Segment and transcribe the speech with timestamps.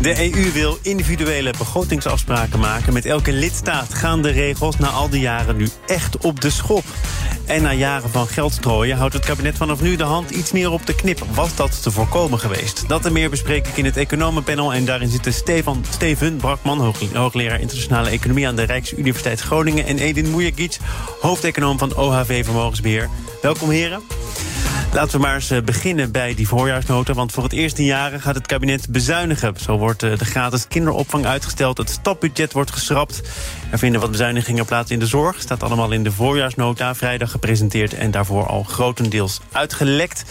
[0.00, 2.92] De EU wil individuele begrotingsafspraken maken.
[2.92, 6.84] Met elke lidstaat gaan de regels na al die jaren nu echt op de schop.
[7.46, 10.86] En na jaren van geldstrooien houdt het kabinet vanaf nu de hand iets meer op
[10.86, 11.24] de knip.
[11.34, 12.88] Was dat te voorkomen geweest?
[12.88, 14.74] Dat en meer bespreek ik in het Economenpanel.
[14.74, 19.86] En daarin zitten Stefan, Steven Brakman, hoogleraar internationale economie aan de Rijksuniversiteit Groningen.
[19.86, 20.78] En Edin Mujagic,
[21.20, 23.08] hoofdeconoom van OHV Vermogensbeheer.
[23.42, 24.02] Welkom heren.
[24.94, 27.12] Laten we maar eens eh, beginnen bij die voorjaarsnota.
[27.12, 29.54] Want voor het eerste jaren gaat het kabinet bezuinigen.
[29.60, 31.78] Zo wordt eh, de gratis kinderopvang uitgesteld.
[31.78, 33.22] Het stapbudget wordt geschrapt.
[33.70, 35.40] Er vinden wat bezuinigingen plaats in de zorg.
[35.40, 36.94] Staat allemaal in de voorjaarsnota.
[36.94, 40.24] Vrijdag gepresenteerd en daarvoor al grotendeels uitgelekt.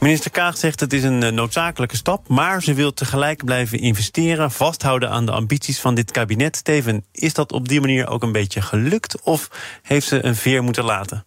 [0.00, 2.28] Minister Kaag zegt het is een eh, noodzakelijke stap.
[2.28, 4.50] Maar ze wil tegelijk blijven investeren.
[4.50, 6.56] Vasthouden aan de ambities van dit kabinet.
[6.56, 9.22] Steven, is dat op die manier ook een beetje gelukt?
[9.22, 9.48] Of
[9.82, 11.24] heeft ze een veer moeten laten?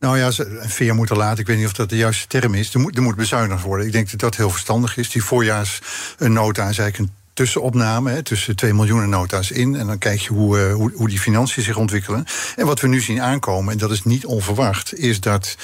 [0.00, 1.38] Nou ja, een veer moeten laten.
[1.38, 2.74] Ik weet niet of dat de juiste term is.
[2.74, 3.86] Er moet, er moet bezuinigd worden.
[3.86, 5.10] Ik denk dat dat heel verstandig is.
[5.10, 9.76] Die voorjaarsnota is eigenlijk een tussenopname, hè, tussen 2 miljoen nota's in.
[9.76, 12.24] En dan kijk je hoe, uh, hoe, hoe, die financiën zich ontwikkelen.
[12.56, 15.56] En wat we nu zien aankomen, en dat is niet onverwacht, is dat,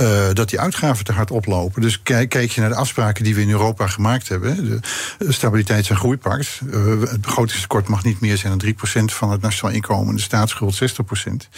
[0.00, 1.82] uh, dat die uitgaven te hard oplopen.
[1.82, 4.82] Dus kijk, kijk je naar de afspraken die we in Europa gemaakt hebben,
[5.18, 6.60] de Stabiliteits- en Groeipact.
[7.10, 11.48] Het begrotingstekort mag niet meer zijn dan 3% van het nationaal inkomen, de staatsschuld 60%.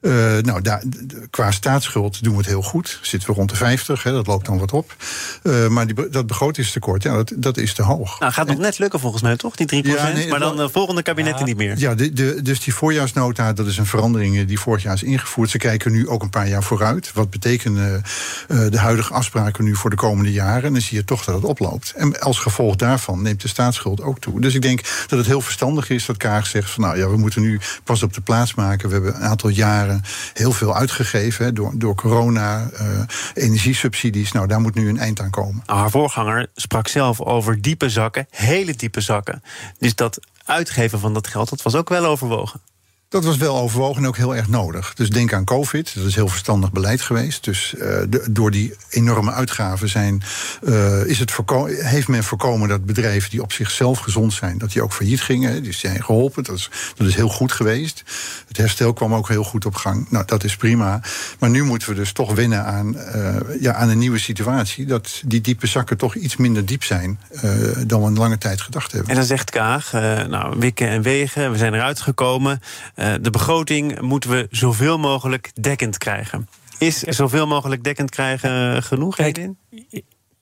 [0.00, 0.82] Uh, nou, daar,
[1.30, 2.98] qua staatsschuld doen we het heel goed.
[3.02, 4.96] Zitten we rond de 50, hè, dat loopt dan wat op.
[5.42, 8.20] Uh, maar die, dat begrotingstekort, ja, dat, dat is te hoog.
[8.20, 9.56] Nou, gaat nog net lukken volgens mij, toch?
[9.56, 11.78] Die 3 ja, nee, maar dan de volgende kabinetten ja, niet meer.
[11.78, 15.50] Ja, de, de, dus die voorjaarsnota, dat is een verandering die vorig jaar is ingevoerd.
[15.50, 17.12] Ze kijken nu ook een paar jaar vooruit.
[17.12, 18.02] Wat betekenen
[18.48, 20.64] uh, de huidige afspraken nu voor de komende jaren?
[20.64, 21.92] En dan zie je toch dat het oploopt.
[21.96, 24.40] En als gevolg daarvan neemt de staatsschuld ook toe.
[24.40, 26.82] Dus ik denk dat het heel verstandig is dat Kaag zegt van...
[26.82, 28.88] nou ja, we moeten nu pas op de plaats maken.
[28.88, 29.89] We hebben een aantal jaren
[30.32, 33.00] heel veel uitgegeven door, door corona, uh,
[33.34, 34.32] energiesubsidies.
[34.32, 35.62] Nou, daar moet nu een eind aan komen.
[35.66, 39.42] Haar voorganger sprak zelf over diepe zakken, hele diepe zakken.
[39.78, 42.60] Dus dat uitgeven van dat geld, dat was ook wel overwogen.
[43.10, 44.94] Dat was wel overwogen en ook heel erg nodig.
[44.94, 47.44] Dus denk aan COVID, dat is heel verstandig beleid geweest.
[47.44, 50.22] Dus uh, de, door die enorme uitgaven zijn,
[50.62, 51.32] uh, is het
[51.66, 55.62] heeft men voorkomen dat bedrijven die op zichzelf gezond zijn, dat die ook failliet gingen.
[55.62, 58.02] Die zijn geholpen, dat is, dat is heel goed geweest.
[58.48, 60.06] Het herstel kwam ook heel goed op gang.
[60.10, 61.00] Nou, dat is prima.
[61.38, 64.86] Maar nu moeten we dus toch wennen aan, uh, ja, aan een nieuwe situatie.
[64.86, 67.20] Dat die diepe zakken toch iets minder diep zijn
[67.86, 69.10] dan we een lange tijd gedacht hebben.
[69.10, 69.92] En dan zegt Kaag,
[70.28, 72.60] nou, wikken en wegen, we zijn eruit gekomen.
[73.00, 76.48] Uh, de begroting moeten we zoveel mogelijk dekkend krijgen.
[76.78, 79.48] Is zoveel mogelijk dekkend krijgen genoeg, Kijk,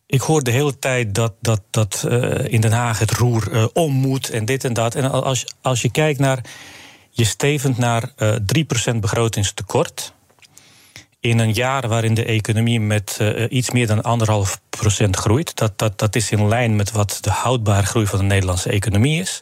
[0.06, 3.66] ik hoor de hele tijd dat, dat, dat uh, in Den Haag het roer uh,
[3.72, 4.94] om moet en dit en dat.
[4.94, 6.44] En als, als je kijkt naar.
[7.10, 8.34] Je stevend naar uh,
[8.92, 10.12] 3% begrotingstekort.
[11.20, 15.56] In een jaar waarin de economie met iets meer dan anderhalf procent groeit.
[15.56, 19.20] Dat, dat, dat is in lijn met wat de houdbare groei van de Nederlandse economie
[19.20, 19.40] is.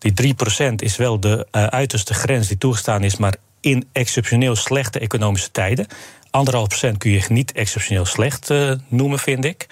[0.00, 0.34] Die
[0.70, 5.50] 3% is wel de uh, uiterste grens die toegestaan is, maar in exceptioneel slechte economische
[5.50, 5.86] tijden.
[6.30, 9.66] Anderhalf procent kun je niet exceptioneel slecht uh, noemen, vind ik.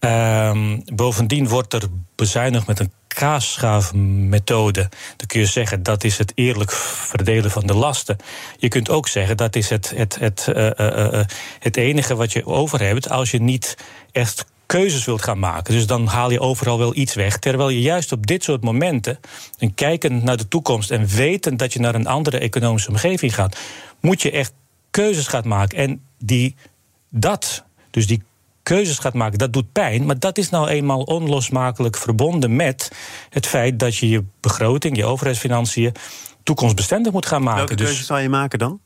[0.00, 1.82] Uh, bovendien wordt er
[2.14, 4.88] bezuinigd met een kaasschaafmethode.
[5.16, 8.16] Dan kun je zeggen dat is het eerlijk verdelen van de lasten.
[8.58, 11.22] Je kunt ook zeggen dat is het, het, het, uh,
[11.58, 13.76] het enige wat je over hebt als je niet
[14.12, 15.74] echt keuzes wilt gaan maken.
[15.74, 17.38] Dus dan haal je overal wel iets weg.
[17.38, 19.18] Terwijl je juist op dit soort momenten,
[19.58, 23.58] en kijkend naar de toekomst en wetend dat je naar een andere economische omgeving gaat,
[24.00, 24.52] moet je echt
[24.90, 25.78] keuzes gaan maken.
[25.78, 26.54] En die,
[27.08, 28.22] dat, dus die
[28.62, 30.06] keuzes gaat maken, dat doet pijn.
[30.06, 32.92] Maar dat is nou eenmaal onlosmakelijk verbonden met
[33.30, 35.94] het feit dat je je begroting, je overheidsfinanciën,
[36.42, 37.58] toekomstbestendig moet gaan maken.
[37.58, 38.80] Welke dus, keuzes zal je maken dan?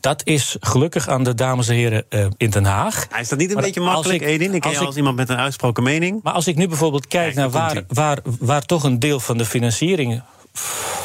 [0.00, 3.06] Dat is gelukkig aan de dames en heren uh, in Den Haag.
[3.10, 4.54] Hij is dat niet een maar beetje makkelijk, ik, Edin?
[4.54, 6.20] Ik als, als iemand met een uitgesproken mening.
[6.22, 9.44] Maar als ik nu bijvoorbeeld kijk, naar waar, waar, waar toch een deel van de
[9.44, 10.22] financiering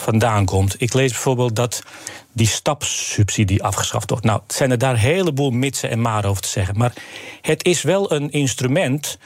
[0.01, 0.75] vandaan komt.
[0.77, 1.83] Ik lees bijvoorbeeld dat
[2.31, 4.25] die stapsubsidie afgeschaft wordt.
[4.25, 6.77] Nou, zijn er daar een heleboel mitsen en maar over te zeggen.
[6.77, 6.93] Maar
[7.41, 9.17] het is wel een instrument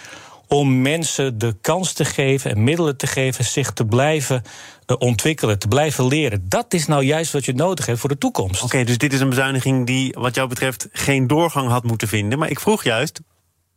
[0.48, 4.44] om mensen de kans te geven en middelen te geven zich te blijven
[4.88, 6.46] uh, ontwikkelen, te blijven leren.
[6.50, 8.64] Dat is nou juist wat je nodig hebt voor de toekomst.
[8.64, 12.40] Oké, dus dit is een bezuiniging die, wat jou betreft, geen doorgang had moeten vinden.
[12.40, 13.22] Maar ik vroeg juist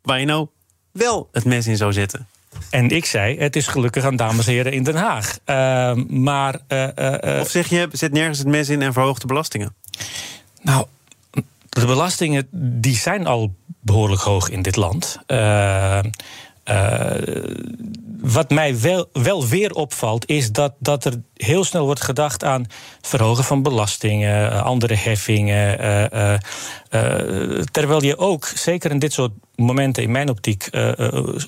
[0.03, 0.49] waar je nou
[0.93, 2.27] wel het mes in zou zetten.
[2.71, 5.39] En ik zei, het is gelukkig aan dames en heren in Den Haag.
[5.47, 9.75] Uh, maar, uh, of zeg je, zet nergens het mes in en verhoog de belastingen?
[10.63, 10.87] Nou,
[11.69, 12.49] de belastingen
[12.81, 15.19] die zijn al behoorlijk hoog in dit land.
[16.71, 17.11] Uh,
[18.21, 22.61] wat mij wel, wel weer opvalt, is dat, dat er heel snel wordt gedacht aan
[22.61, 25.85] het verhogen van belastingen, eh, andere heffingen.
[25.85, 26.35] Uh,
[27.71, 30.69] terwijl je ook, zeker in dit soort momenten in mijn optiek,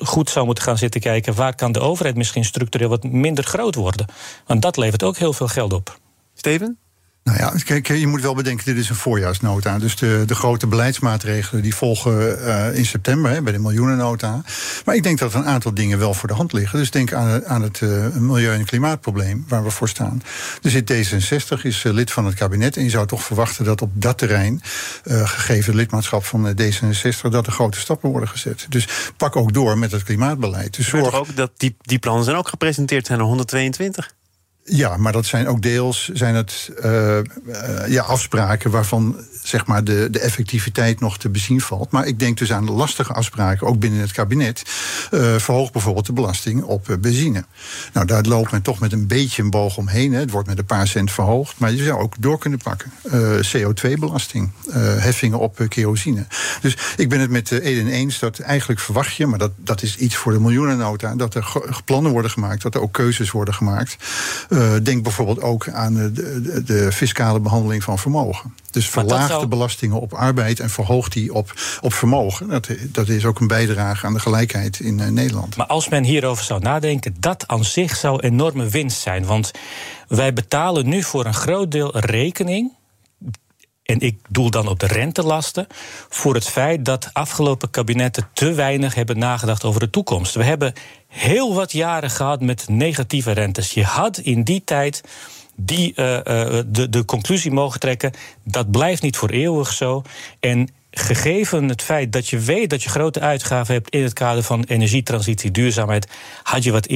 [0.00, 3.74] goed zou moeten gaan zitten kijken waar kan de overheid misschien structureel wat minder groot
[3.74, 4.06] worden.
[4.46, 5.98] Want dat levert ook heel veel geld op.
[6.34, 6.78] Steven?
[7.28, 9.78] Nou ja, kijk, je moet wel bedenken, dit is een voorjaarsnota.
[9.78, 14.42] Dus de, de grote beleidsmaatregelen die volgen uh, in september hè, bij de miljoenennota.
[14.84, 16.78] Maar ik denk dat een aantal dingen wel voor de hand liggen.
[16.78, 20.22] Dus denk aan, aan het uh, milieu- en klimaatprobleem waar we voor staan.
[20.62, 22.76] Er zit D66, is uh, lid van het kabinet.
[22.76, 24.62] En je zou toch verwachten dat op dat terrein,
[25.04, 28.66] gegeven lidmaatschap van D66, dat er grote stappen worden gezet.
[28.68, 30.76] Dus pak ook door met het klimaatbeleid.
[30.76, 34.16] Dus zorg ook dat die, die plannen zijn ook gepresenteerd, zijn er 122.
[34.68, 37.22] Ja, maar dat zijn ook deels zijn het, uh, uh,
[37.88, 41.90] ja, afspraken waarvan zeg maar, de, de effectiviteit nog te bezien valt.
[41.90, 44.62] Maar ik denk dus aan lastige afspraken, ook binnen het kabinet.
[45.10, 47.44] Uh, verhoog bijvoorbeeld de belasting op benzine.
[47.92, 50.12] Nou, daar loopt men toch met een beetje een boog omheen.
[50.12, 50.20] Hè.
[50.20, 51.58] Het wordt met een paar cent verhoogd.
[51.58, 52.92] Maar je zou ook door kunnen pakken.
[53.46, 54.50] CO2-belasting,
[54.98, 56.26] heffingen op kerosine.
[56.60, 59.96] Dus ik ben het met Eden eens dat eigenlijk verwacht je, maar dat, dat is
[59.96, 61.52] iets voor de miljoenennota, dat er
[61.84, 63.96] plannen worden gemaakt, dat er ook keuzes worden gemaakt.
[64.58, 68.54] Uh, denk bijvoorbeeld ook aan de, de, de, fiscale behandeling van vermogen.
[68.70, 69.40] Dus verlaag zou...
[69.40, 72.48] de belastingen op arbeid en verhoog die op, op vermogen.
[72.48, 75.56] Dat, dat is ook een bijdrage aan de gelijkheid in uh, Nederland.
[75.56, 79.26] Maar als men hierover zou nadenken, dat aan zich zou enorme winst zijn.
[79.26, 79.50] Want
[80.08, 82.76] wij betalen nu voor een groot deel rekening
[83.88, 85.66] en ik doel dan op de rentelasten,
[86.08, 90.34] voor het feit dat afgelopen kabinetten te weinig hebben nagedacht over de toekomst.
[90.34, 90.72] We hebben
[91.08, 93.72] heel wat jaren gehad met negatieve rentes.
[93.72, 95.02] Je had in die tijd
[95.56, 96.22] die, uh, uh,
[96.66, 98.12] de, de conclusie mogen trekken,
[98.44, 100.02] dat blijft niet voor eeuwig zo.
[100.40, 104.42] En gegeven het feit dat je weet dat je grote uitgaven hebt in het kader
[104.42, 106.08] van energietransitie, duurzaamheid,
[106.42, 106.86] had je wat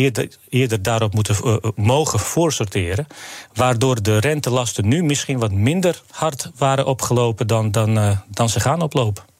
[0.48, 3.06] eerder, daarop moeten uh, mogen voorsorteren.
[3.54, 8.82] Waardoor de rentelasten nu misschien wat minder hard waren opgelopen dan, dan, dan ze gaan
[8.82, 9.31] oplopen.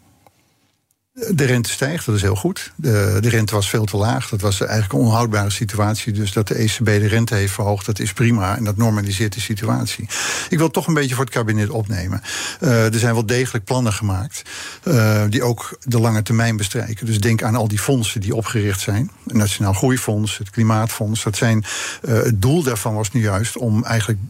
[1.13, 2.73] De rente stijgt, dat is heel goed.
[2.77, 4.29] De, de, rente was veel te laag.
[4.29, 6.13] Dat was eigenlijk een onhoudbare situatie.
[6.13, 8.57] Dus dat de ECB de rente heeft verhoogd, dat is prima.
[8.57, 10.09] En dat normaliseert de situatie.
[10.49, 12.23] Ik wil toch een beetje voor het kabinet opnemen.
[12.61, 14.43] Uh, er zijn wel degelijk plannen gemaakt.
[14.85, 17.07] Uh, die ook de lange termijn bestrijken.
[17.07, 19.11] Dus denk aan al die fondsen die opgericht zijn.
[19.25, 21.23] Het Nationaal Groeifonds, het Klimaatfonds.
[21.23, 21.65] Dat zijn,
[22.03, 24.21] uh, het doel daarvan was nu juist om eigenlijk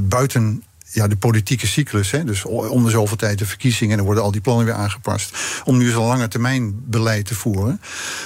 [0.00, 0.62] buiten
[0.92, 2.10] ja, de politieke cyclus.
[2.10, 4.74] Hè, dus om de zoveel tijd de verkiezingen en dan worden al die plannen weer
[4.74, 5.36] aangepast.
[5.64, 7.80] Om nu zo'n lange termijn beleid te voeren.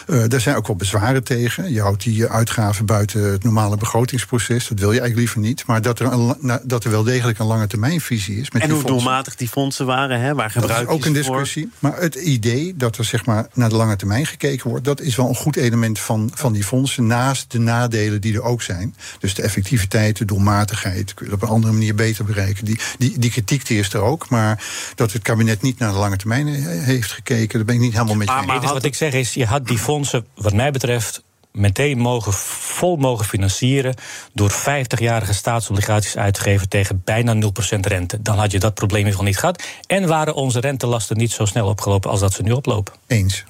[0.06, 1.72] Uh, daar zijn ook wel bezwaren tegen.
[1.72, 4.68] Je houdt die uitgaven buiten het normale begrotingsproces.
[4.68, 5.66] Dat wil je eigenlijk liever niet.
[5.66, 8.50] Maar dat er, een, dat er wel degelijk een lange termijnvisie is.
[8.50, 11.68] Met en hoe doelmatig die fondsen waren, hè, waar gebruik dat is ook een discussie.
[11.70, 11.90] Voor.
[11.90, 15.16] Maar het idee dat er zeg maar, naar de lange termijn gekeken wordt, dat is
[15.16, 17.06] wel een goed element van, van die fondsen.
[17.06, 18.94] Naast de nadelen die er ook zijn.
[19.18, 22.53] Dus de effectiviteit, de doelmatigheid, kun je op een andere manier beter bereiken.
[22.62, 24.28] Die, die, die kritiek die is er ook.
[24.28, 24.64] Maar
[24.94, 26.46] dat het kabinet niet naar de lange termijn
[26.82, 28.46] heeft gekeken, daar ben ik niet helemaal met je eens.
[28.46, 31.22] Maar wat ik zeg is, je had die fondsen, wat mij betreft,
[31.54, 33.94] meteen mogen, vol mogen financieren
[34.32, 38.22] door 50-jarige staatsobligaties uit te geven tegen bijna 0% rente.
[38.22, 39.62] Dan had je dat probleem in niet gehad.
[39.86, 42.94] En waren onze rentelasten niet zo snel opgelopen als dat ze nu oplopen.
[43.06, 43.44] Eens.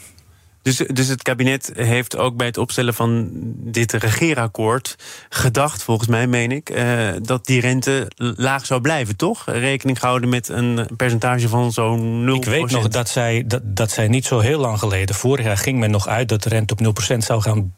[0.64, 4.96] Dus, dus het kabinet heeft ook bij het opstellen van dit regeerakkoord
[5.28, 9.44] gedacht, volgens mij meen ik, uh, dat die rente laag zou blijven, toch?
[9.46, 12.34] Rekening gehouden met een percentage van zo'n 0%.
[12.34, 15.56] Ik weet nog dat zij, dat, dat zij niet zo heel lang geleden, vorig jaar
[15.56, 17.74] ging men nog uit dat de rente op 0% zou gaan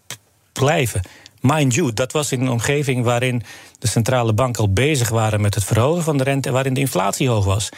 [0.52, 1.00] blijven.
[1.40, 3.42] Mind you, dat was in een omgeving waarin
[3.78, 6.80] de centrale banken al bezig waren met het verhogen van de rente en waarin de
[6.80, 7.68] inflatie hoog was.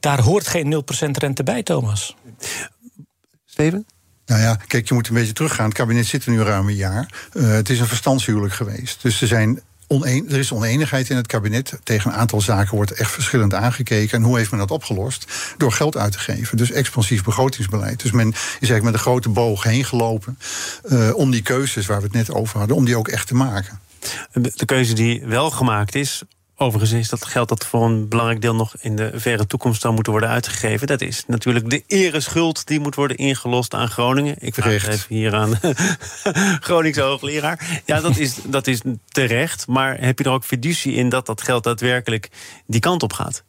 [0.00, 2.16] Daar hoort geen 0% rente bij, Thomas.
[3.46, 3.86] Steven?
[4.26, 5.64] Nou ja, kijk, je moet een beetje teruggaan.
[5.64, 7.28] Het kabinet zit er nu ruim een jaar.
[7.32, 9.02] Uh, het is een verstandshuwelijk geweest.
[9.02, 11.78] Dus er, zijn oneen, er is oneenigheid in het kabinet.
[11.82, 14.18] Tegen een aantal zaken wordt echt verschillend aangekeken.
[14.18, 15.32] En hoe heeft men dat opgelost?
[15.56, 16.56] Door geld uit te geven.
[16.56, 18.02] Dus expansief begrotingsbeleid.
[18.02, 20.38] Dus men is eigenlijk met een grote boog heen gelopen.
[20.84, 23.34] Uh, om die keuzes waar we het net over hadden, om die ook echt te
[23.34, 23.80] maken.
[24.32, 26.22] De keuze die wel gemaakt is,
[26.58, 29.94] Overigens is dat geld dat voor een belangrijk deel nog in de verre toekomst zou
[29.94, 30.86] moeten worden uitgegeven.
[30.86, 34.36] Dat is natuurlijk de ereschuld die moet worden ingelost aan Groningen.
[34.38, 35.58] Ik vraag even hier aan
[36.66, 37.82] Groningse hoogleraar.
[37.84, 39.66] Ja, dat is, dat is terecht.
[39.66, 42.28] Maar heb je er ook fiducie in dat dat geld daadwerkelijk
[42.66, 43.44] die kant op gaat?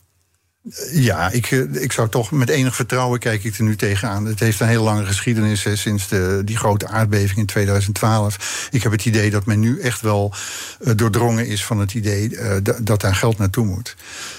[0.92, 4.26] Ja, ik, eh, ik zou toch met enig vertrouwen kijk ik er nu tegenaan.
[4.26, 8.68] Het heeft een hele lange geschiedenis hè, sinds de, die grote aardbeving in 2012.
[8.72, 10.34] Ik heb het idee dat men nu echt wel
[10.80, 13.96] uh, doordrongen is van het idee uh, dat daar geld naartoe moet.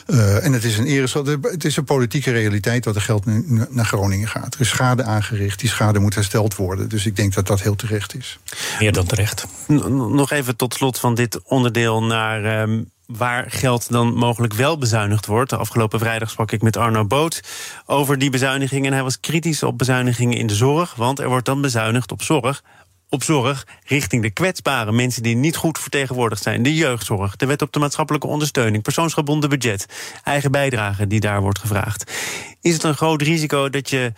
[0.06, 3.66] Uh, en het is, een eresel, het is een politieke realiteit dat er geld nu
[3.70, 4.54] naar Groningen gaat.
[4.54, 6.88] Er is schade aangericht, die schade moet hersteld worden.
[6.88, 8.38] Dus ik denk dat dat heel terecht is.
[8.78, 9.46] Meer dan terecht.
[9.66, 12.62] Nog even tot slot van dit onderdeel naar.
[12.62, 15.50] Um waar geld dan mogelijk wel bezuinigd wordt.
[15.50, 17.40] De afgelopen vrijdag sprak ik met Arno Boot
[17.86, 18.86] over die bezuinigingen.
[18.86, 20.94] En hij was kritisch op bezuinigingen in de zorg.
[20.94, 22.62] Want er wordt dan bezuinigd op zorg.
[23.08, 26.62] Op zorg richting de kwetsbare mensen die niet goed vertegenwoordigd zijn.
[26.62, 29.86] De jeugdzorg, de wet op de maatschappelijke ondersteuning, persoonsgebonden budget,
[30.24, 32.12] eigen bijdrage die daar wordt gevraagd.
[32.60, 34.12] Is het een groot risico dat je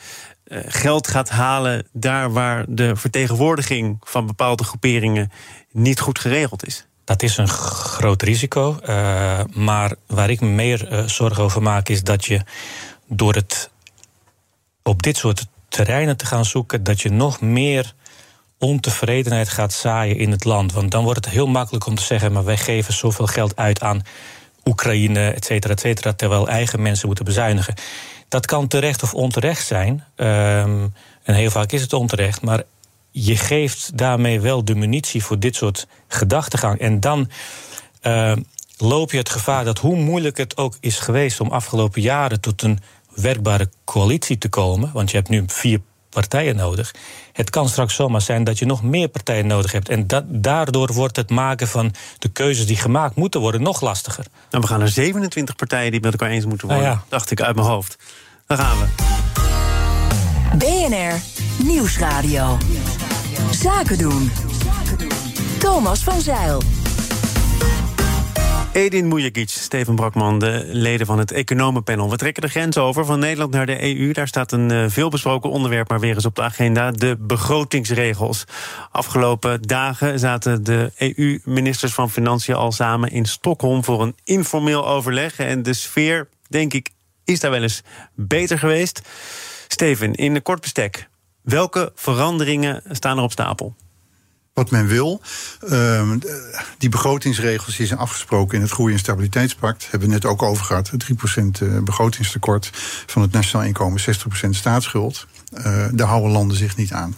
[0.44, 5.30] uh, geld gaat halen daar waar de vertegenwoordiging van bepaalde groeperingen
[5.72, 6.89] niet goed geregeld is?
[7.10, 8.78] Dat is een groot risico.
[8.88, 12.40] Uh, maar waar ik me meer uh, zorgen over maak, is dat je
[13.06, 13.70] door het
[14.82, 17.94] op dit soort terreinen te gaan zoeken, dat je nog meer
[18.58, 20.72] ontevredenheid gaat zaaien in het land.
[20.72, 23.80] Want dan wordt het heel makkelijk om te zeggen: maar wij geven zoveel geld uit
[23.80, 24.02] aan
[24.64, 27.74] Oekraïne, et cetera, et cetera, terwijl eigen mensen moeten bezuinigen.
[28.28, 30.04] Dat kan terecht of onterecht zijn.
[30.16, 32.42] Um, en heel vaak is het onterecht.
[32.42, 32.62] Maar
[33.10, 36.78] je geeft daarmee wel de munitie voor dit soort gedachtegang.
[36.78, 37.30] En dan
[38.02, 38.32] uh,
[38.76, 42.62] loop je het gevaar dat hoe moeilijk het ook is geweest om afgelopen jaren tot
[42.62, 42.78] een
[43.14, 46.94] werkbare coalitie te komen, want je hebt nu vier partijen nodig.
[47.32, 49.88] Het kan straks zomaar zijn dat je nog meer partijen nodig hebt.
[49.88, 54.24] En dat, daardoor wordt het maken van de keuzes die gemaakt moeten worden nog lastiger.
[54.50, 57.04] Nou, we gaan naar 27 partijen die met elkaar eens moeten worden, ja.
[57.08, 57.98] dacht ik uit mijn hoofd.
[58.46, 59.18] Daar gaan we.
[60.58, 61.20] BNR
[61.64, 62.58] Nieuwsradio.
[63.50, 64.30] Zaken doen.
[65.58, 66.62] Thomas van Zeil.
[68.72, 72.10] Edin Mujagic, Steven Brakman, de leden van het economenpanel.
[72.10, 74.12] We trekken de grens over van Nederland naar de EU.
[74.12, 76.90] Daar staat een uh, veelbesproken onderwerp maar weer eens op de agenda.
[76.90, 78.44] De begrotingsregels.
[78.90, 85.38] Afgelopen dagen zaten de EU-ministers van Financiën al samen in Stockholm voor een informeel overleg.
[85.38, 86.90] En de sfeer, denk ik,
[87.24, 87.82] is daar wel eens
[88.14, 89.02] beter geweest.
[89.68, 91.09] Steven, in een kort bestek.
[91.50, 93.74] Welke veranderingen staan er op stapel?
[94.54, 95.20] Wat men wil.
[95.64, 96.10] Uh,
[96.78, 99.90] die begrotingsregels die zijn afgesproken in het Groei- en Stabiliteitspact.
[99.90, 100.90] Hebben we net ook over gehad.
[100.90, 102.70] 3% eh, begrotingstekort
[103.06, 105.26] van het nationaal inkomen, 60% staatsschuld.
[105.58, 107.14] Uh, daar houden landen zich niet aan.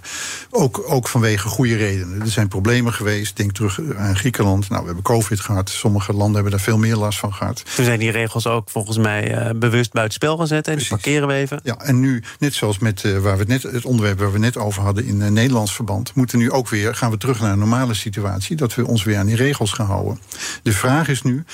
[0.50, 2.20] Ook, ook vanwege goede redenen.
[2.20, 3.36] Er zijn problemen geweest.
[3.36, 4.68] Denk terug aan Griekenland.
[4.68, 5.70] Nou, we hebben COVID gehad.
[5.70, 7.62] Sommige landen hebben daar veel meer last van gehad.
[7.74, 10.68] Toen zijn die regels ook volgens mij uh, bewust buitenspel gezet.
[10.68, 11.60] En die parkeren we even.
[11.62, 14.38] Ja, en nu, net zoals met uh, waar we het, net, het onderwerp waar we
[14.38, 17.58] net over hadden in Nederlands verband, moeten nu ook weer, gaan we terug naar een
[17.58, 18.56] normale situatie.
[18.56, 20.20] Dat we ons weer aan die regels gaan houden.
[20.62, 21.44] De vraag is nu,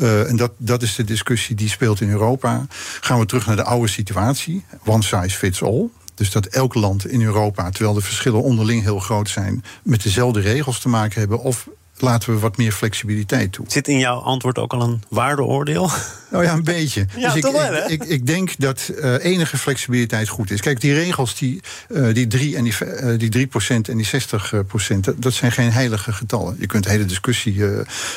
[0.00, 2.66] en dat, dat is de discussie die speelt in Europa.
[3.00, 4.64] Gaan we terug naar de oude situatie?
[4.84, 5.90] One size fits all.
[6.22, 10.40] Dus dat elk land in Europa, terwijl de verschillen onderling heel groot zijn, met dezelfde
[10.40, 11.40] regels te maken hebben.
[11.40, 13.64] Of laten we wat meer flexibiliteit toe.
[13.68, 15.90] Zit in jouw antwoord ook al een waardeoordeel?
[16.30, 17.06] Nou ja, een beetje.
[17.16, 20.60] Ja, dus ik, wel, ik, ik, ik, denk dat uh, enige flexibiliteit goed is.
[20.60, 24.54] Kijk, die regels, die, uh, die 3 en die, uh, die 3% en die 60
[25.00, 26.56] dat, dat zijn geen heilige getallen.
[26.58, 27.64] Je kunt hele discussie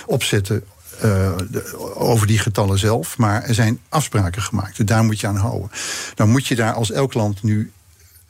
[0.06, 0.64] opzetten
[0.96, 3.18] uh, de, over die getallen zelf.
[3.18, 4.80] Maar er zijn afspraken gemaakt.
[4.80, 5.72] En daar moet je aan houden.
[6.16, 7.72] Dan moet je daar als elk land nu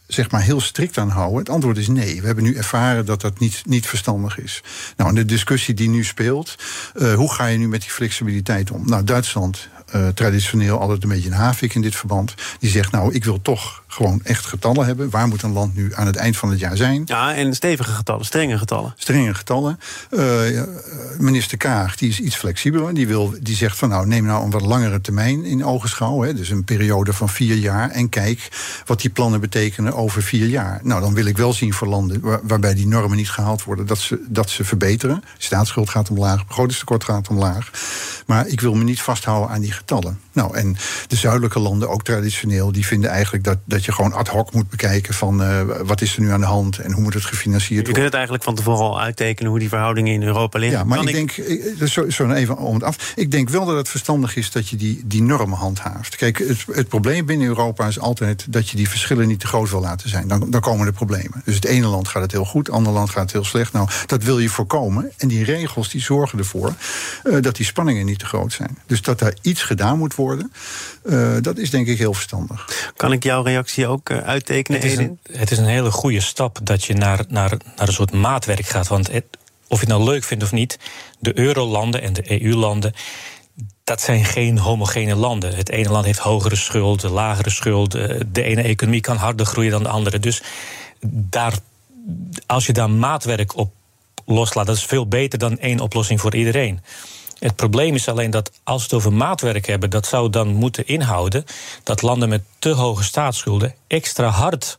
[0.07, 1.39] zeg maar heel strikt aan houden?
[1.39, 2.21] Het antwoord is nee.
[2.21, 4.63] We hebben nu ervaren dat dat niet, niet verstandig is.
[4.97, 6.55] Nou, en de discussie die nu speelt,
[6.95, 8.85] uh, hoe ga je nu met die flexibiliteit om?
[8.85, 12.33] Nou, Duitsland uh, traditioneel altijd een beetje een havik in dit verband.
[12.59, 15.09] Die zegt, nou, ik wil toch gewoon echt getallen hebben.
[15.09, 17.03] Waar moet een land nu aan het eind van het jaar zijn?
[17.05, 18.93] Ja, en stevige getallen, strenge getallen.
[18.97, 19.79] Strenge getallen.
[20.09, 20.61] Uh,
[21.19, 22.93] minister Kaag, die is iets flexibeler.
[22.93, 26.21] Die, wil, die zegt van, nou, neem nou een wat langere termijn in ogenschouw.
[26.21, 27.89] Hè, dus een periode van vier jaar.
[27.89, 28.49] En kijk
[28.85, 30.79] wat die plannen betekenen over vier jaar.
[30.83, 33.85] Nou, dan wil ik wel zien voor landen waar, waarbij die normen niet gehaald worden...
[33.85, 35.23] dat ze, dat ze verbeteren.
[35.37, 37.71] Staatsschuld gaat omlaag, begrotingstekort gaat omlaag.
[38.25, 40.19] Maar ik wil me niet vasthouden aan die getallen.
[40.31, 40.75] Nou, en
[41.07, 44.69] de zuidelijke landen, ook traditioneel, die vinden eigenlijk dat, dat je gewoon ad hoc moet
[44.69, 47.85] bekijken van uh, wat is er nu aan de hand en hoe moet het gefinancierd
[47.85, 47.87] worden.
[47.87, 50.79] Je kunt het eigenlijk van tevoren al uittekenen hoe die verhoudingen in Europa liggen.
[50.79, 51.31] Ja, maar ik, denk,
[51.89, 53.13] zo, zo even om het af.
[53.15, 56.15] Ik denk wel dat het verstandig is dat je die, die normen handhaaft.
[56.15, 59.69] Kijk, het, het probleem binnen Europa is altijd dat je die verschillen niet te groot
[59.69, 60.27] wil laten zijn.
[60.27, 61.41] Dan, dan komen er problemen.
[61.45, 63.73] Dus het ene land gaat het heel goed, het andere land gaat het heel slecht.
[63.73, 65.11] Nou, dat wil je voorkomen.
[65.17, 66.73] En die regels die zorgen ervoor
[67.23, 68.77] uh, dat die spanningen niet te groot zijn.
[68.85, 70.51] Dus dat daar iets gedaan moet worden.
[71.03, 72.69] Uh, dat is denk ik heel verstandig.
[72.95, 76.21] Kan ik jouw reactie ook uh, uittekenen, het is, een, het is een hele goede
[76.21, 78.87] stap dat je naar, naar, naar een soort maatwerk gaat.
[78.87, 79.25] Want het,
[79.67, 80.79] of je het nou leuk vindt of niet,
[81.19, 82.93] de eurolanden en de EU-landen
[83.83, 85.55] dat zijn geen homogene landen.
[85.55, 87.91] Het ene land heeft hogere schuld, lagere schuld.
[88.31, 90.19] De ene economie kan harder groeien dan de andere.
[90.19, 90.43] Dus
[91.07, 91.53] daar,
[92.45, 93.73] als je daar maatwerk op
[94.25, 96.79] loslaat, dat is veel beter dan één oplossing voor iedereen.
[97.39, 100.87] Het probleem is alleen dat als we het over maatwerk hebben, dat zou dan moeten
[100.87, 101.45] inhouden
[101.83, 104.77] dat landen met te hoge staatsschulden extra hard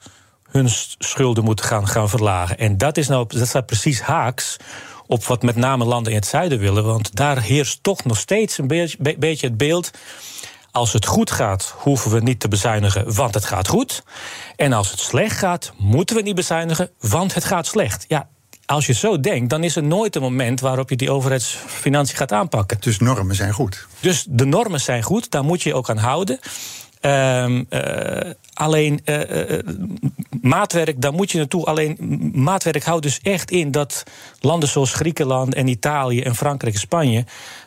[0.51, 2.59] hun schulden moeten gaan, gaan verlagen.
[2.59, 4.57] En dat, is nou, dat staat precies haaks
[5.07, 6.85] op wat met name landen in het zuiden willen.
[6.85, 9.91] Want daar heerst toch nog steeds een beetje, beetje het beeld.
[10.71, 14.03] Als het goed gaat, hoeven we niet te bezuinigen, want het gaat goed.
[14.57, 18.05] En als het slecht gaat, moeten we niet bezuinigen, want het gaat slecht.
[18.09, 18.29] Ja,
[18.67, 22.33] als je zo denkt, dan is er nooit een moment waarop je die overheidsfinanciën gaat
[22.33, 22.77] aanpakken.
[22.81, 23.87] Dus normen zijn goed.
[24.01, 26.39] Dus de normen zijn goed, daar moet je je ook aan houden.
[27.01, 29.59] Uh, uh, alleen uh,
[30.41, 31.65] maatwerk, daar moet je naartoe.
[31.65, 31.97] Alleen
[32.35, 34.03] maatwerk houdt dus echt in dat
[34.41, 37.25] landen zoals Griekenland en Italië en Frankrijk en Spanje.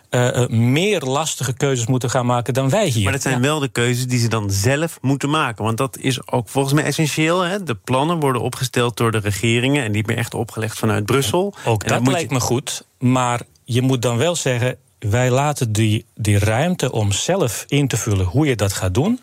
[0.10, 3.04] Uh, meer lastige keuzes moeten gaan maken dan wij hier.
[3.04, 5.64] Maar dat zijn wel de keuzes die ze dan zelf moeten maken.
[5.64, 7.42] Want dat is ook volgens mij essentieel.
[7.42, 7.64] Hè?
[7.64, 11.54] De plannen worden opgesteld door de regeringen en niet meer echt opgelegd vanuit Brussel.
[11.66, 12.36] Ook dat lijkt je...
[12.36, 12.86] me goed.
[13.00, 17.98] Maar je moet dan wel zeggen: wij laten die, die ruimte om zelf in te
[17.98, 19.20] vullen hoe je dat gaat doen.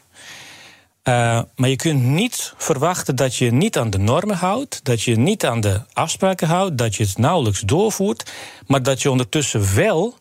[1.09, 5.17] Uh, maar je kunt niet verwachten dat je niet aan de normen houdt, dat je
[5.17, 8.33] niet aan de afspraken houdt, dat je het nauwelijks doorvoert,
[8.67, 10.15] maar dat je ondertussen wel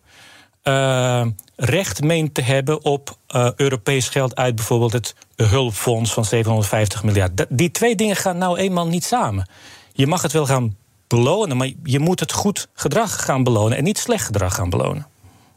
[0.68, 7.04] uh, recht meent te hebben op uh, Europees geld uit bijvoorbeeld het hulpfonds van 750
[7.04, 7.46] miljard.
[7.50, 9.50] Die twee dingen gaan nou eenmaal niet samen.
[9.94, 10.76] Je mag het wel gaan
[11.08, 15.08] belonen, maar je moet het goed gedrag gaan belonen en niet slecht gedrag gaan belonen.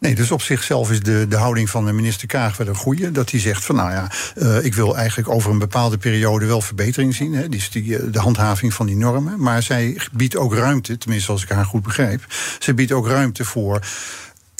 [0.01, 3.13] Nee, dus op zichzelf is de, de houding van de minister Kaag wel een goede.
[3.13, 6.61] Dat hij zegt van nou ja, uh, ik wil eigenlijk over een bepaalde periode wel
[6.61, 7.35] verbetering zien.
[7.35, 9.41] Hè, is die, de handhaving van die normen.
[9.41, 12.25] Maar zij biedt ook ruimte, tenminste als ik haar goed begrijp.
[12.59, 13.81] Zij biedt ook ruimte voor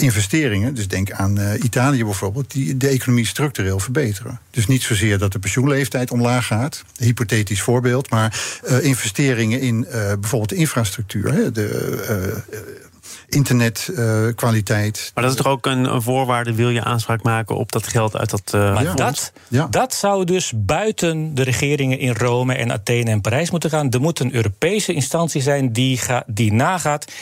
[0.01, 4.41] investeringen, dus denk aan uh, Italië bijvoorbeeld, die de economie structureel verbeteren.
[4.51, 9.93] Dus niet zozeer dat de pensioenleeftijd omlaag gaat, hypothetisch voorbeeld, maar uh, investeringen in uh,
[9.93, 12.43] bijvoorbeeld de infrastructuur, hè, de
[13.29, 15.11] internetkwaliteit.
[15.15, 18.17] maar dat is toch ook een, een, voorwaarde, wil je aanspraak maken op dat geld
[18.17, 18.53] uit dat.
[18.53, 19.67] maar ja, dat, ja.
[19.71, 23.91] dat zou dus buiten de regeringen in Rome en Athene en Parijs moeten gaan.
[23.91, 27.13] Er moet een Europese instantie zijn die, ga, die nagaat.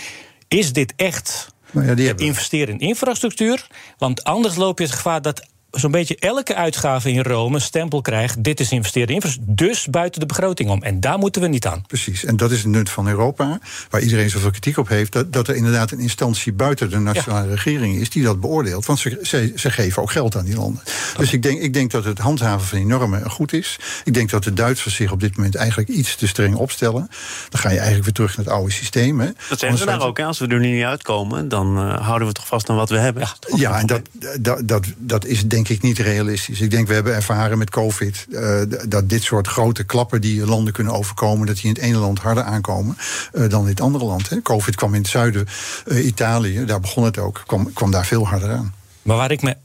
[0.49, 3.67] Is dit echt nou ja, die investeren in infrastructuur.
[3.99, 8.45] Want anders loop je het gevaar dat zo'n beetje elke uitgave in Rome stempel krijgt.
[8.45, 10.83] Dit is investeren in infrastructuur, dus buiten de begroting om.
[10.83, 11.85] En daar moeten we niet aan.
[11.87, 13.59] Precies, en dat is het nut van Europa,
[13.91, 15.13] waar iedereen zoveel kritiek op heeft.
[15.13, 17.51] Dat, dat er inderdaad een instantie buiten de nationale ja.
[17.51, 18.87] regering is die dat beoordeelt.
[18.87, 20.83] Want ze, ze, ze, geven ook geld aan die landen.
[21.17, 23.79] Dus ik denk, ik denk dat het handhaven van die normen goed is.
[24.05, 27.09] Ik denk dat de Duitsers zich op dit moment eigenlijk iets te streng opstellen.
[27.49, 29.21] Dan ga je eigenlijk weer terug naar het oude systeem.
[29.21, 29.31] Hè.
[29.49, 30.19] Dat zeggen ze daar ook.
[30.19, 30.25] Hè?
[30.25, 32.99] Als we er nu niet uitkomen, dan uh, houden we toch vast aan wat we
[32.99, 33.23] hebben.
[33.23, 34.01] Ja, ja en dat,
[34.41, 36.61] dat, dat, dat is denk ik niet realistisch.
[36.61, 40.73] Ik denk, we hebben ervaren met COVID uh, dat dit soort grote klappen die landen
[40.73, 42.97] kunnen overkomen, dat die in het ene land harder aankomen
[43.33, 44.29] uh, dan in het andere land.
[44.29, 44.43] Hè.
[44.43, 45.47] COVID kwam in het zuiden,
[45.87, 48.75] uh, Italië, daar begon het ook, kwam, kwam daar veel harder aan.
[49.03, 49.57] Maar waar ik me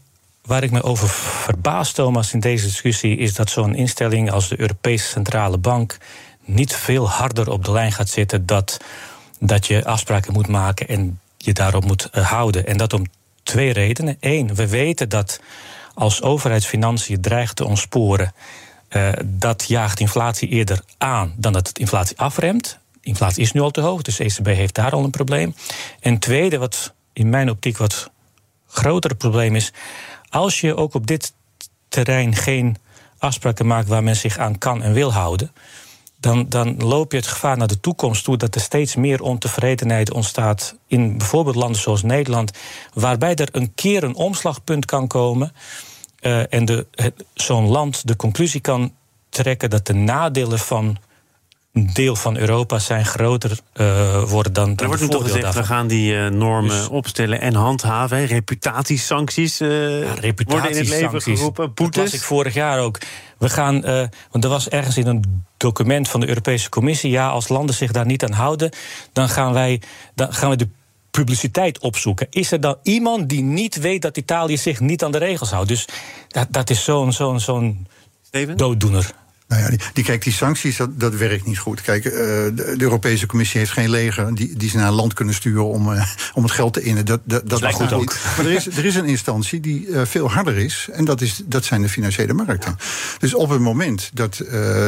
[0.41, 4.59] Waar ik me over verbaas, Thomas, in deze discussie, is dat zo'n instelling als de
[4.59, 5.97] Europese Centrale Bank
[6.45, 8.77] niet veel harder op de lijn gaat zitten dat,
[9.39, 12.67] dat je afspraken moet maken en je daarop moet houden.
[12.67, 13.05] En dat om
[13.43, 14.17] twee redenen.
[14.19, 15.39] Eén, we weten dat
[15.93, 18.33] als overheidsfinanciën dreigt te ontsporen,
[18.89, 22.79] uh, dat jaagt inflatie eerder aan dan dat het inflatie afremt.
[23.01, 25.55] Inflatie is nu al te hoog, dus de ECB heeft daar al een probleem.
[25.99, 28.09] En tweede, wat in mijn optiek wat
[28.67, 29.73] grotere probleem is,
[30.29, 31.33] als je ook op dit
[31.89, 32.77] terrein geen
[33.17, 35.51] afspraken maakt waar men zich aan kan en wil houden,
[36.21, 40.11] dan, dan loop je het gevaar naar de toekomst toe dat er steeds meer ontevredenheid
[40.11, 42.51] ontstaat in bijvoorbeeld landen zoals Nederland,
[42.93, 45.53] waarbij er een keer een omslagpunt kan komen
[46.21, 46.87] uh, en
[47.33, 48.93] zo'n land de conclusie kan
[49.29, 50.97] trekken dat de nadelen van
[51.73, 55.61] deel van Europa zijn groter uh, worden dan, Er wordt nu toch gezegd, daarvan.
[55.61, 58.17] we gaan die uh, normen dus, opstellen en handhaven.
[58.17, 61.73] Hè, reputatiesancties uh, ja, reputaties worden in het leven geroepen.
[61.73, 61.95] Boetes.
[61.95, 62.97] Dat was ik vorig jaar ook.
[63.37, 63.81] We gaan,
[64.31, 67.11] want er was ergens in een document van de Europese Commissie...
[67.11, 68.71] ja, als landen zich daar niet aan houden...
[69.13, 69.81] dan gaan wij,
[70.15, 70.67] dan gaan we de
[71.11, 72.27] publiciteit opzoeken.
[72.29, 75.67] Is er dan iemand die niet weet dat Italië zich niet aan de regels houdt?
[75.67, 75.87] Dus
[76.27, 77.87] dat, dat is zo'n zo'n zo'n
[78.55, 79.11] dooddoener.
[79.51, 81.81] Nou ja, die, die, kijk, die sancties, dat, dat werkt niet goed.
[81.81, 85.13] Kijk, uh, de, de, Europese Commissie heeft geen leger die, die ze naar een land
[85.13, 87.05] kunnen sturen om, uh, om het geld te innen.
[87.05, 87.99] Dat, dat, dat lijkt goed ook.
[87.99, 88.19] Niet.
[88.37, 91.41] Maar er is, er is een instantie die uh, veel harder is, en dat, is,
[91.45, 92.77] dat zijn de financiële markten.
[93.19, 94.43] Dus op het moment dat,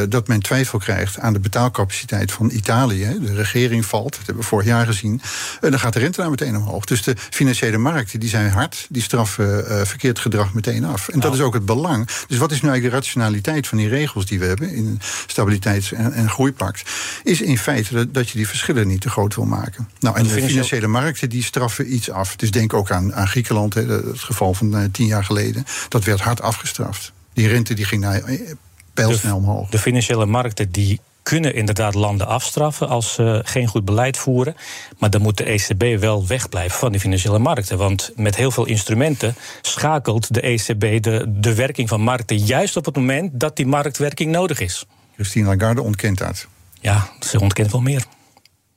[0.08, 4.48] dat men twijfel krijgt aan de betaalcapaciteit van Italië, de regering valt, dat hebben we
[4.48, 5.20] vorig jaar gezien,
[5.60, 6.84] dan gaat de rente daar meteen omhoog.
[6.84, 11.08] Dus de financiële markten die zijn hard, die straffen verkeerd gedrag meteen af.
[11.08, 11.30] En nou.
[11.30, 12.08] dat is ook het belang.
[12.26, 14.76] Dus wat is nu eigenlijk de rationaliteit van die regels die we hebben?
[14.76, 16.90] in een stabiliteits- en, en groeipact,
[17.22, 19.88] is in feite dat, dat, je die verschillen niet te groot wil maken.
[20.00, 22.36] Nou, en de financiële markten die straffen iets af.
[22.36, 25.64] Dus denk ook aan, aan Griekenland, hè, het geval van uh, tien jaar geleden.
[25.88, 27.12] Dat werd hard afgestraft.
[27.32, 28.52] Die rente die ging naar eh,
[28.94, 29.68] pijlsnel omhoog.
[29.68, 34.56] De financiële markten die kunnen inderdaad landen afstraffen als ze geen goed beleid voeren.
[34.98, 37.78] Maar dan moet de ECB wel wegblijven van die financiële markten.
[37.78, 42.84] Want met heel veel instrumenten schakelt de ECB de, de werking van markten juist op
[42.84, 44.86] het moment dat die marktwerking nodig is.
[45.14, 46.46] Christine Lagarde ontkent dat.
[46.80, 48.04] Ja, ze ontkent wel meer.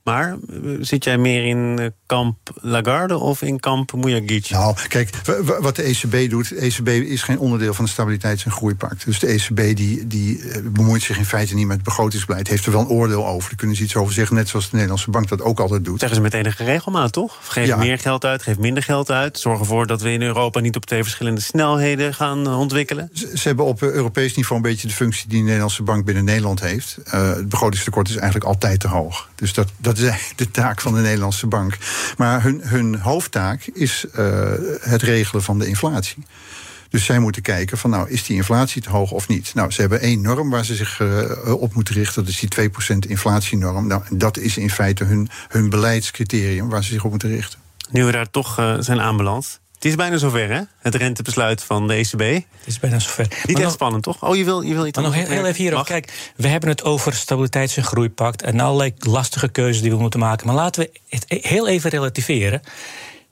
[0.08, 4.50] Maar eh, zit jij meer in eh, kamp Lagarde of in kamp Mujagic?
[4.50, 5.10] Nou, kijk,
[5.60, 6.50] wat de ECB doet...
[6.50, 9.06] de ECB is geen onderdeel van de Stabiliteits- en Groeipact.
[9.06, 12.48] Dus de ECB die, die eh, bemoeit zich in feite niet met het begrotingsbeleid...
[12.48, 14.36] heeft er wel een oordeel over, daar kunnen ze iets over zeggen...
[14.36, 16.00] net zoals de Nederlandse Bank dat ook altijd doet.
[16.00, 17.38] Zeggen ze met enige regelmaat, toch?
[17.42, 17.78] Geef ja.
[17.78, 19.40] meer geld uit, geef minder geld uit.
[19.40, 23.10] Zorg ervoor dat we in Europa niet op twee verschillende snelheden gaan ontwikkelen.
[23.14, 25.30] Ze, ze hebben op Europees niveau een beetje de functie...
[25.30, 26.98] die de Nederlandse Bank binnen Nederland heeft.
[27.08, 29.30] Uh, het begrotingstekort is eigenlijk altijd te hoog.
[29.36, 31.78] Dus dat, dat dat de taak van de Nederlandse bank.
[32.18, 36.26] Maar hun, hun hoofdtaak is uh, het regelen van de inflatie.
[36.90, 39.54] Dus zij moeten kijken van nou, is die inflatie te hoog of niet?
[39.54, 42.24] Nou, ze hebben één norm waar ze zich uh, op moeten richten.
[42.26, 43.88] Dat is die 2% inflatienorm.
[43.88, 47.60] Nou, dat is in feite hun, hun beleidscriterium waar ze zich op moeten richten.
[47.90, 49.60] Nu we daar toch uh, zijn aanbeland.
[49.78, 50.62] Het is bijna zover, hè?
[50.80, 52.20] Het rentebesluit van de ECB.
[52.20, 53.28] Het is bijna zover.
[53.46, 54.24] Niet echt nog, spannend, toch?
[54.24, 55.86] Oh, je wil, je wil iets Maar nog heel, heel even hierop.
[55.86, 58.42] Kijk, we hebben het over stabiliteits- en groeipact...
[58.42, 60.48] en allerlei lastige keuzes die we moeten maken.
[60.48, 62.62] Maar laten we het heel even relativeren.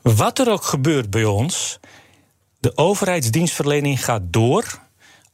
[0.02, 1.80] Wat er ook gebeurt bij ons...
[2.60, 4.84] de overheidsdienstverlening gaat door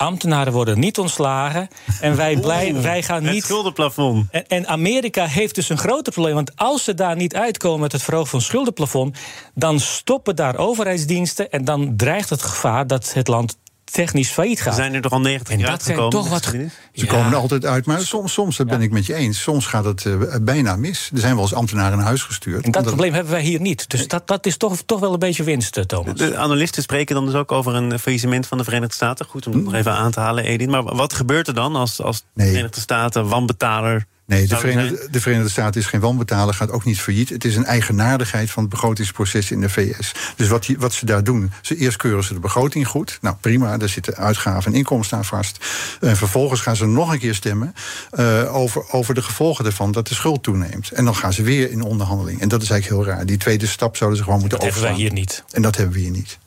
[0.02, 1.68] ambtenaren worden niet ontslagen.
[2.02, 3.34] En wij, blij, wij gaan niet.
[3.34, 4.28] Het schuldenplafond.
[4.32, 6.36] En, en, Amerika heeft dus een groter probleem.
[6.36, 9.18] Want als ze daar niet uitkomen met het verhogen van het schuldenplafond.
[9.54, 11.52] dan stoppen daar overheidsdiensten.
[11.52, 13.58] En dan dreigt het gevaar dat het land
[13.92, 14.76] technisch failliet gaat.
[14.76, 16.44] Zijn er toch al 90 jaar dat zijn toch wat.
[16.44, 17.06] Ze ja.
[17.06, 19.42] komen er altijd uit, maar soms, soms dat ben ik met je eens.
[19.42, 21.10] Soms gaat het uh, bijna mis.
[21.14, 22.66] Er zijn wel eens ambtenaren naar huis gestuurd.
[22.66, 23.90] En dat probleem hebben wij hier niet.
[23.90, 26.18] Dus dat, dat is toch, toch wel een beetje winst, Thomas.
[26.18, 29.26] De, de analisten spreken dan dus ook over een faillissement van de Verenigde Staten.
[29.26, 30.70] Goed om dat nog even aan te halen, Edin.
[30.70, 32.46] Maar wat gebeurt er dan als, als nee.
[32.46, 36.84] de Verenigde Staten wanbetaler Nee, de Verenigde, de Verenigde, Staten is geen wanbetaler, gaat ook
[36.84, 37.30] niet failliet.
[37.30, 40.12] Het is een eigenaardigheid van het begrotingsproces in de VS.
[40.36, 43.18] Dus wat, die, wat ze daar doen, ze eerst keuren ze de begroting goed.
[43.22, 45.66] Nou prima, daar zitten uitgaven en inkomsten aan vast.
[46.00, 47.74] En vervolgens gaan ze nog een keer stemmen
[48.14, 50.92] uh, over, over de gevolgen ervan dat de schuld toeneemt.
[50.92, 52.42] En dan gaan ze weer in onderhandeling.
[52.42, 53.26] En dat is eigenlijk heel raar.
[53.26, 54.94] Die tweede stap zouden ze gewoon moeten dat overslaan.
[54.94, 55.44] hebben wij hier niet.
[55.52, 56.40] En dat hebben we hier niet.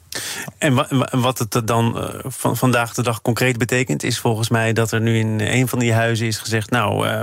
[0.59, 0.75] En
[1.21, 5.01] wat het dan uh, van vandaag de dag concreet betekent, is volgens mij dat er
[5.01, 7.23] nu in een van die huizen is gezegd: Nou, uh,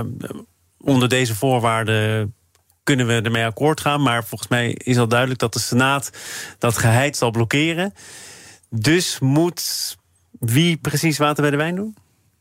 [0.84, 2.34] onder deze voorwaarden
[2.82, 4.02] kunnen we ermee akkoord gaan.
[4.02, 6.10] Maar volgens mij is al duidelijk dat de Senaat
[6.58, 7.94] dat geheid zal blokkeren.
[8.70, 9.96] Dus moet
[10.30, 11.96] wie precies water bij de wijn doen?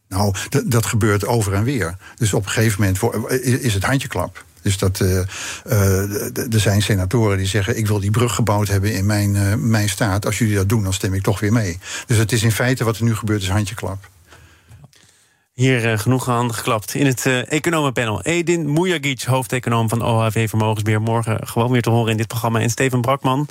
[0.07, 1.97] Nou, dat gebeurt over en weer.
[2.15, 4.43] Dus op een gegeven moment is het handjeklap.
[4.61, 5.21] Dus dat, uh,
[5.67, 9.53] uh, er zijn senatoren die zeggen: Ik wil die brug gebouwd hebben in mijn, uh,
[9.55, 10.25] mijn staat.
[10.25, 11.79] Als jullie dat doen, dan stem ik toch weer mee.
[12.05, 14.09] Dus het is in feite wat er nu gebeurt, is handjeklap.
[15.53, 18.21] Hier uh, genoeg handen geklapt in het uh, economenpanel.
[18.21, 21.01] Edin Mujagic, hoofdeconoom van OHV Vermogensbeheer.
[21.01, 22.59] Morgen gewoon weer te horen in dit programma.
[22.59, 23.47] En Steven Brakman,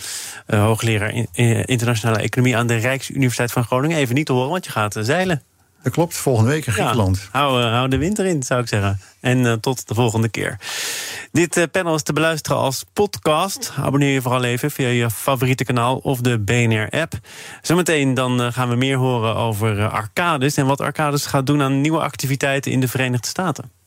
[0.46, 1.28] uh, hoogleraar in,
[1.64, 2.56] internationale economie...
[2.56, 3.96] aan de Rijksuniversiteit van Groningen.
[3.96, 5.42] Even niet te horen, want je gaat zeilen.
[5.82, 7.28] Dat klopt, volgende week in Griekenland.
[7.32, 9.00] Ja, hou, hou, de winter in, zou ik zeggen.
[9.20, 10.58] En tot de volgende keer.
[11.32, 13.72] Dit panel is te beluisteren als podcast.
[13.76, 17.12] Abonneer je vooral even via je favoriete kanaal of de BNR-app.
[17.62, 20.56] Zometeen dan gaan we meer horen over Arcades...
[20.56, 23.79] en wat Arcades gaat doen aan nieuwe activiteiten in de Verenigde Staten.